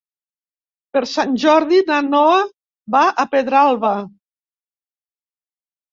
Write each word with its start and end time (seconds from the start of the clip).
Per 0.95 1.03
Sant 1.09 1.35
Jordi 1.43 1.83
na 1.91 1.99
Noa 2.07 2.39
va 2.97 3.05
a 3.25 3.29
Pedralba. 3.35 3.95